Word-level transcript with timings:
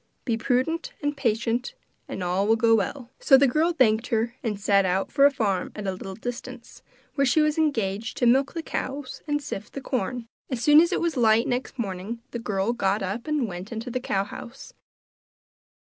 Be 0.25 0.35
prudent 0.35 0.93
and 1.03 1.15
patient 1.15 1.75
and 2.07 2.23
all 2.23 2.47
will 2.47 2.55
go 2.55 2.73
well.' 2.73 3.11
So 3.19 3.37
the 3.37 3.45
girl 3.45 3.71
thanked 3.71 4.07
her, 4.07 4.33
and 4.41 4.59
set 4.59 4.83
out 4.83 5.11
for 5.11 5.27
a 5.27 5.31
farm 5.31 5.71
at 5.75 5.85
a 5.85 5.91
little 5.91 6.15
distance, 6.15 6.81
where 7.13 7.23
she 7.23 7.39
was 7.39 7.59
engaged 7.59 8.17
to 8.17 8.25
milk 8.25 8.53
the 8.55 8.63
cows 8.63 9.21
and 9.27 9.43
sift 9.43 9.73
the 9.73 9.79
corn. 9.81 10.25
As 10.49 10.59
soon 10.63 10.81
as 10.81 10.91
it 10.91 11.01
was 11.01 11.17
light 11.17 11.45
next 11.47 11.77
morning 11.77 12.19
the 12.31 12.39
girl 12.39 12.73
got 12.73 13.03
up 13.03 13.27
and 13.27 13.47
went 13.47 13.71
into 13.71 13.91
the 13.91 13.99
cow 13.99 14.23
house. 14.23 14.73